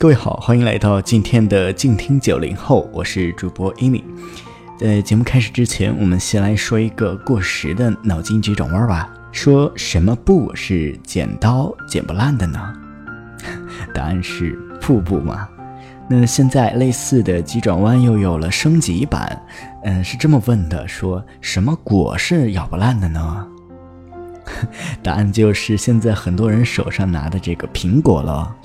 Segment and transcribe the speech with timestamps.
[0.00, 4.04] 各位好，欢迎来到今天的静听九零后，我是主播伊米。
[4.78, 9.12] 在节目开始之前，我们先来说一个过时的脑筋急转弯吧。
[9.32, 12.72] 说什么布是剪刀剪不烂的呢？
[13.92, 15.48] 答案是瀑布嘛。
[16.10, 19.40] 那现在类似的急转弯又有了升级版，
[19.84, 23.46] 嗯，是这么问的：说什么果是咬不烂的呢？
[25.02, 28.56] 答案就是现在很多人手上拿的这个苹果了。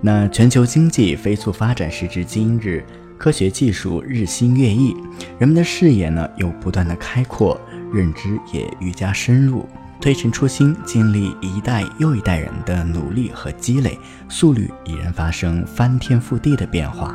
[0.00, 2.84] 那全球经济飞速发展，时至今日，
[3.18, 4.96] 科学技术日新月异，
[5.38, 7.60] 人们的视野呢又不断的开阔，
[7.92, 9.66] 认知也愈加深入。
[10.00, 17.14] 推陈出新，经历一代又一代人的努力和积累，速率已然发生翻天覆地的变化。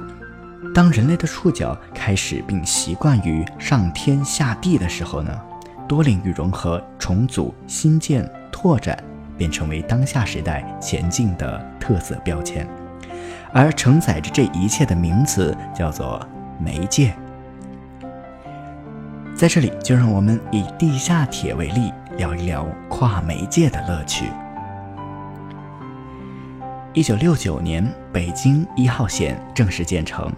[0.73, 5.31] 当人类的触角开始并习惯于上天下地的时候呢，
[5.87, 8.97] 多领域融合、重组、新建、拓展。
[9.37, 12.65] 便成为当下时代前进的特色标签，
[13.51, 16.25] 而承载着这一切的名词叫做
[16.57, 17.13] 媒介。
[19.35, 24.25] 在这里，就让我们以地下铁为例，聊一聊跨媒介的乐趣。
[26.93, 30.31] 一九六九年，北京一号线正式建成，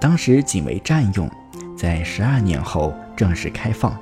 [0.00, 1.30] 当时仅为占用，
[1.76, 3.96] 在十二年后正式开放。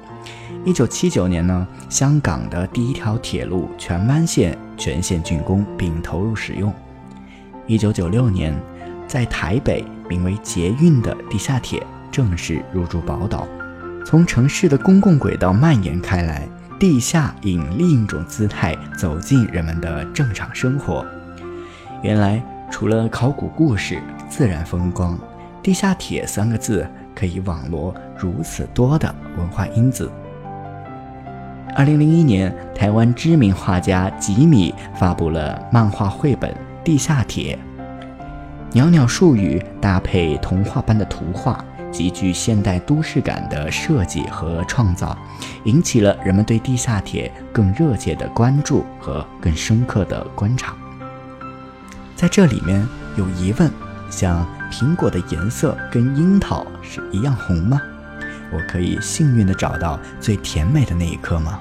[0.64, 6.72] 一九七九年呢，香港的第一条铁路荃湾线全线竣工并投入使用。
[7.66, 8.58] 一九九六年，
[9.06, 13.46] 在台北名为捷运的地下铁正式入驻宝岛，
[14.06, 21.04] 从城市的公共轨道蔓延开来，地下以另一种姿态走进人们的正常生活。
[22.02, 22.40] 原来，
[22.70, 25.18] 除了考古故事、自然风光，
[25.60, 30.08] 地下铁三个字可以网罗如此多的文化因子。
[31.74, 36.48] 二零零一年，台湾知名画家吉米发布了漫画绘本
[36.84, 37.58] 《地下铁》，
[38.76, 41.64] 袅袅树语搭配童话般的图画，
[41.98, 45.18] 极具现代都市感的设计和创造，
[45.64, 50.76] 引起了人们对地下铁更热切的关注和更深刻的观察。
[52.14, 52.86] 在这里面
[53.16, 53.68] 有疑问：
[54.08, 57.82] 像苹果的颜色跟樱桃是一样红吗？
[58.52, 61.58] 我可以幸运地找到最甜美的那一刻吗？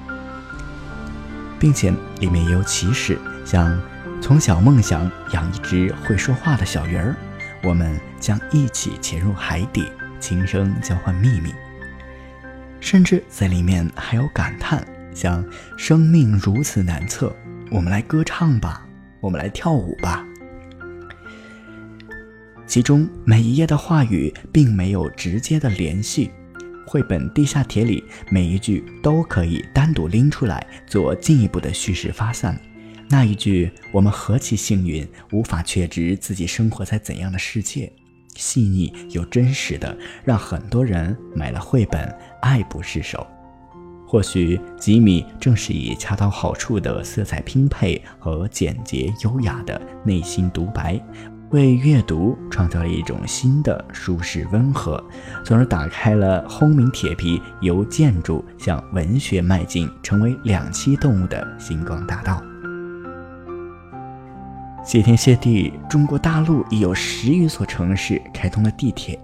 [1.57, 3.75] 并且里面也有启示，像
[4.21, 7.15] 从小梦想养一只会说话的小鱼儿，
[7.63, 9.87] 我们将一起潜入海底，
[10.19, 11.53] 轻声交换秘密。
[12.79, 15.43] 甚至在里面还有感叹，像
[15.77, 17.35] 生命如此难测，
[17.71, 18.85] 我们来歌唱吧，
[19.19, 20.25] 我们来跳舞吧。
[22.67, 26.31] 其中每一页的话语并没有直接的联系。
[26.85, 32.57] 绘本《地下铁》里每一句都可以单独拎出来做进一步的叙事发散。
[33.09, 37.91] 那一句“我们何其幸运，无法确知自己生活在怎样的世界”，
[38.37, 43.25] 细腻又真实的，让很多人买了绘本爱不释手。
[44.07, 50.97] 或许吉米正是以恰到好处的色彩拼配和简洁优雅的内心独白。
[51.51, 55.01] 为阅读创造了一种新的舒适温和，
[55.45, 62.43] 从而打开了轰鸣铁皮由建筑向文学迈进，成为两栖动物的星光大道。
[64.87, 69.19] 谢天谢地，中国大陆已有十余所城市开通了地铁，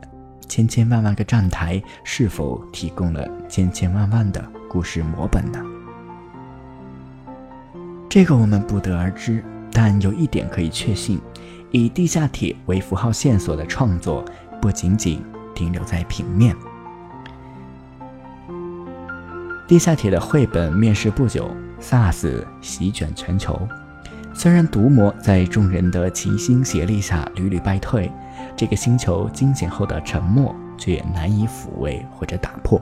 [0.45, 5.63] 千千万万个站台是否提供了千千万万的故事模本呢？
[8.09, 9.41] 这个我们不得而知，
[9.71, 11.17] 但有一点可以确信。
[11.71, 14.21] 以地下铁为符号线索的创作，
[14.61, 15.23] 不仅仅
[15.55, 16.53] 停留在平面。
[19.65, 21.49] 地下铁的绘本面世不久
[21.79, 23.57] ，SARS 席卷全球。
[24.33, 28.11] 虽然毒魔在众人的齐心协力下屡屡败退，
[28.55, 32.81] 这个星球惊险后的沉默却难以抚慰或者打破。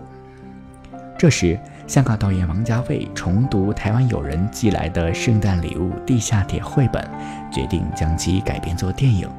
[1.20, 7.08] 这时，香港导演王家卫重读台湾友人寄来的圣诞礼物《地下铁》绘本，
[7.52, 9.30] 决定将其改编做电影，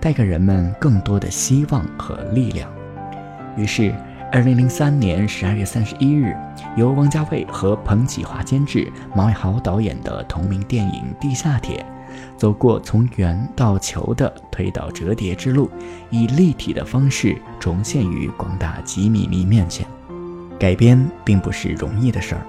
[0.00, 2.68] 带给人们更多的希望和力量。
[3.56, 3.94] 于是，
[4.32, 6.36] 二零零三年十二月三十一日，
[6.76, 11.84] 由王家卫和彭启华监制、毛伟豪导演的同名电影《地下铁》，
[12.38, 15.68] 走过从圆到球的推倒折叠之路，
[16.10, 19.84] 以立体的方式重现于广大吉米迷面前。
[20.60, 22.46] 改编并不是容易的事儿，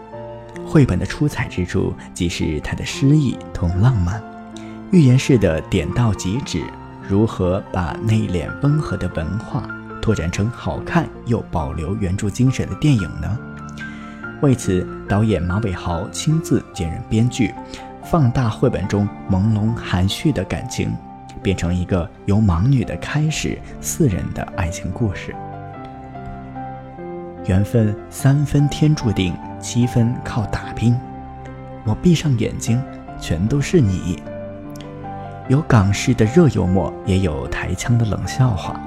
[0.63, 4.22] 绘本的出彩之处即是它的诗意同浪漫，
[4.92, 6.62] 寓言式的点到即止，
[7.10, 9.68] 如何把内敛温和的文化
[10.01, 13.38] 拓展成好看又保留原著精神的电影呢？
[14.42, 17.53] 为此，导演马伟豪亲自兼任编剧，
[18.03, 20.92] 放大绘本中朦胧含蓄的感情，
[21.44, 25.36] 变成一个由盲女的开始，四人的爱情故事。
[27.45, 30.95] 缘分三分天注定，七分靠打拼。
[31.86, 32.81] 我闭上眼睛，
[33.19, 34.21] 全都是你。
[35.47, 38.80] 有港式的热幽默，也有台腔的冷笑话，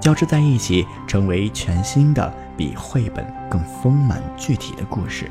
[0.00, 5.30] 交织在一起，成为全新的、比绘本更丰满具体的故事。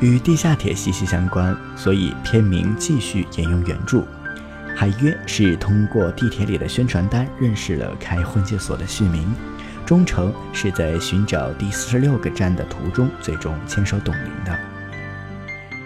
[0.00, 4.02] 与地下铁息息相关，所以片名继续沿用原著。
[4.76, 9.30] 海约是通过地铁里的宣传单认识了开婚介所的旭明，
[9.84, 14.58] 忠诚是在寻找第四十六个站的途中，最终牵手董玲的。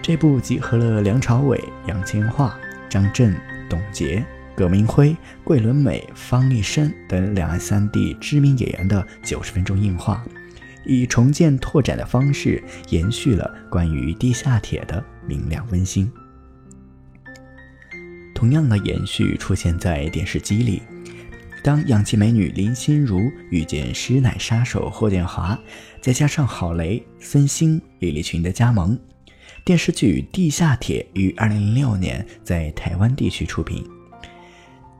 [0.01, 2.53] 这部集合了梁朝伟、杨千嬅、
[2.89, 3.35] 张震、
[3.69, 4.25] 董洁、
[4.56, 10.25] 葛明辉、桂纶镁、方力申等两岸三地知名演员的九十分钟硬化，
[10.87, 16.11] 以重建拓展的方式延续了关于地下铁的明亮温馨。
[18.35, 20.83] 同样的延续出现在电视机里，
[21.62, 25.59] 当氧气美女林心如遇见师奶杀手霍建华，
[26.01, 28.99] 再加上郝蕾、孙兴、李立群的加盟。
[29.65, 33.83] 电视剧《地下铁》于二零零六年在台湾地区出品。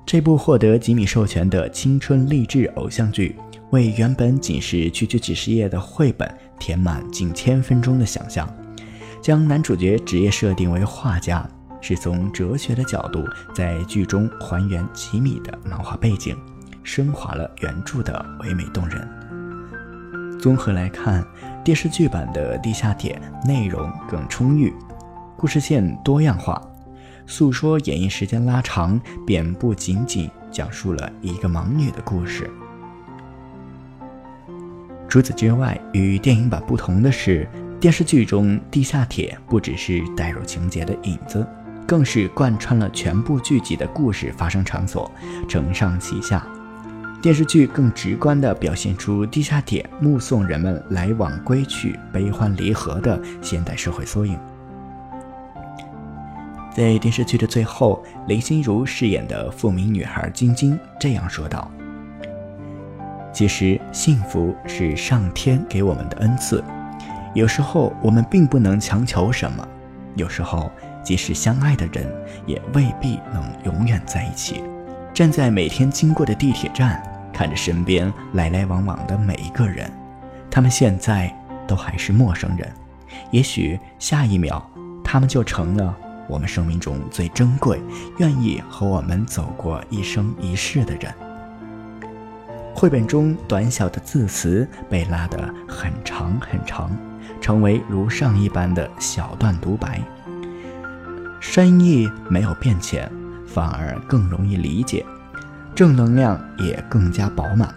[0.07, 3.37] 这部获得吉米授权的青春励志偶像剧，
[3.71, 8.49] 为原本仅是区区几十页的绘本填满近千分钟的想象，
[9.23, 11.49] 将男主角职业设定为画家，
[11.81, 13.25] 是从哲学的角度
[13.55, 16.37] 在剧中还原吉米的漫画背景，
[16.83, 19.09] 升华了原著的唯美动人。
[20.39, 21.25] 综合来看。
[21.65, 23.19] 电视剧版的《地下铁》
[23.49, 24.71] 内容更充裕，
[25.35, 26.61] 故事线多样化，
[27.27, 32.51] 诉说演绎时间拉长，便不仅仅讲述了一个盲女的故事。
[35.09, 37.49] 除此之外，与电影版不同的是，
[37.79, 41.47] 电视剧中《地下铁》不只是带入情节的影子，
[41.87, 45.11] 更是贯穿了全部剧集的故事发生场所，
[45.49, 46.45] 承上启下。
[47.23, 54.39] 电视剧更直观地表现出地下铁目送人们来往归去、悲欢离合的现代社会缩影。
[56.75, 61.71] 在电视剧的最后，林心如饰演的富民女孩晶晶这样说道
[63.33, 66.63] ：“其实幸福是上天给我们的恩赐，
[67.33, 69.67] 有时候我们并不能强求什么，
[70.17, 70.69] 有时候
[71.05, 72.13] 即使相爱的人
[72.45, 74.61] 也未必能永远在一起。
[75.15, 77.01] 站在每天经过的地铁站。”
[77.35, 79.91] 看着身边来来往往的每一个人，
[80.49, 81.37] 他们现在
[81.67, 82.73] 都还是陌生人，
[83.33, 84.65] 也许下一秒，
[85.03, 85.93] 他们就成了
[86.29, 87.81] 我们生命中最珍贵、
[88.19, 91.13] 愿意和我们走过一生一世的人。
[92.75, 95.39] 绘本中短小的字词被拉得
[95.69, 96.91] 很长很长，
[97.41, 100.03] 成为如上一般的小段独白，
[101.41, 103.11] 深意没有变浅，
[103.47, 105.05] 反而更容易理解。
[105.75, 107.73] 正能量也更加饱满。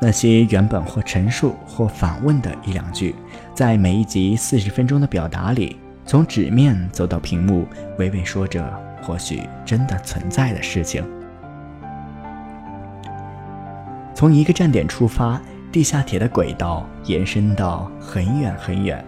[0.00, 3.14] 那些原本或陈述或反问的一两句，
[3.54, 7.66] 在每一集四十分钟的表达里，从纸面走到屏幕，
[7.98, 8.62] 娓娓说着
[9.02, 11.04] 或许真的存在的事情。
[14.14, 15.40] 从一个站点出发，
[15.70, 19.02] 地下铁的轨道延伸到很远很远。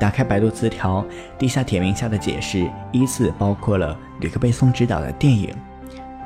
[0.00, 1.04] 打开百度词条，
[1.38, 5.54] 地下铁名下的解释依次包括了吕克·贝松执导的电影。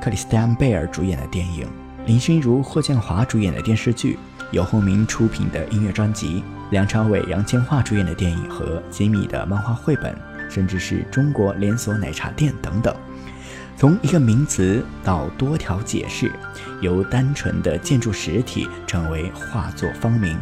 [0.01, 1.67] 克里斯蒂安·贝尔主演的电影，
[2.05, 4.17] 林心如、霍建华主演的电视剧，
[4.51, 10.15] 游鸿明出品的音乐专辑，梁朝伟、杨千嬅主演的电影和吉米的漫画绘本，
[10.49, 12.95] 甚至是中国连锁奶茶店等等。
[13.75, 16.31] 从一个名词到多条解释，
[16.81, 20.37] 由单纯的建筑实体成为画作方名，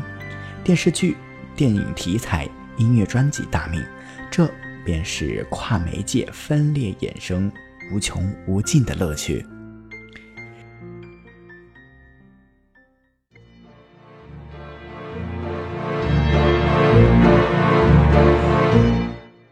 [0.63, 1.17] 电视剧、
[1.55, 2.47] 电影题材、
[2.77, 3.83] 音乐专辑大名，
[4.31, 4.49] 这
[4.85, 7.51] 便是跨媒介分裂衍生。
[7.93, 9.45] 无穷无尽的乐趣。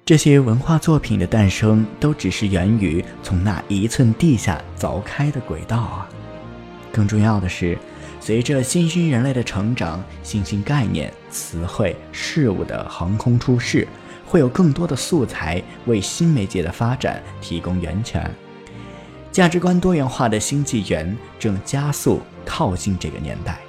[0.06, 6.10] 这些文化作品的诞生，都只是源于从那一寸地下凿开的轨道啊！
[6.92, 7.78] 更重要的是，
[8.20, 13.88] 随着新兴人类的成长，新兴概念、词汇、事物的横空出世。
[14.26, 18.30] 会有更多的素材为新媒介的发展提供源泉，
[19.32, 23.60] 价值观多元化的新纪元正加速靠近这个年代。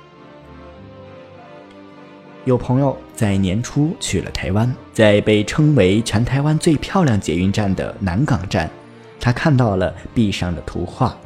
[2.44, 8.68] 有朋友在年初去了台湾，在被称为全台湾最漂亮捷运站的南港站，
[9.18, 11.16] 他看到了壁上的图画，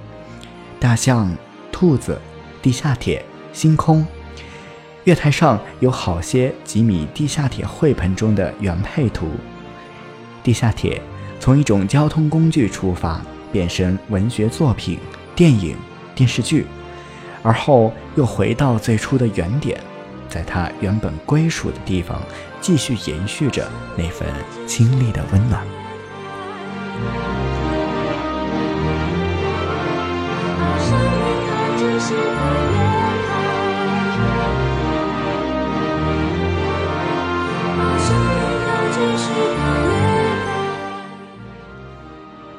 [0.79, 1.35] 大象、
[1.73, 2.21] 兔子、
[2.63, 4.07] 地下铁、星空。
[5.05, 9.27] 月台上有好些几米地下铁绘本中的原配图。
[10.45, 11.03] 地下铁
[11.41, 13.21] 从一种交通工具出发，
[13.51, 15.01] 变身文学作品、
[15.35, 15.75] 电影、
[16.15, 16.65] 电视剧，
[17.43, 19.81] 而后又回到最初的原点，
[20.29, 22.21] 在它原本归属的地方，
[22.61, 24.29] 继续延续着那份
[24.67, 25.67] 亲历的温暖。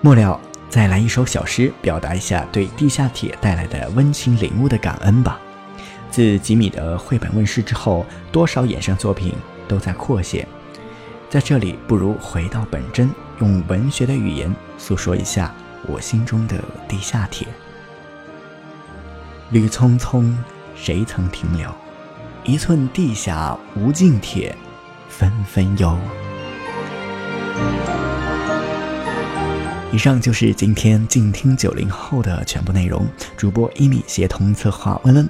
[0.02, 5.40] 末了，再来一首小诗，表达一下对地下铁带来的温情领悟的感恩吧。
[6.12, 9.34] 自吉米的绘本问世之后，多少衍生作品
[9.68, 10.48] 都在扩写，
[11.30, 15.54] 在这里不如回到本真，用文学的语言诉说一下
[15.88, 17.48] 我心中的地下铁。
[19.52, 20.36] 旅匆匆，
[20.76, 21.74] 谁曾停留？
[22.44, 24.56] 一寸地下无尽铁，
[25.10, 25.98] 纷纷忧。
[29.92, 33.06] 以上就是今天静听九零后的全部内容。
[33.36, 35.30] 主播一米协同策划温温，